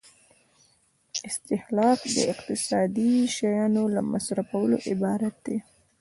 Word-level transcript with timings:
استهلاک 1.27 1.99
د 2.15 2.17
اقتصادي 2.33 3.11
شیانو 3.35 3.83
له 3.95 4.01
مصرفولو 4.11 4.77
عبارت 4.91 5.35
دی. 5.45 5.57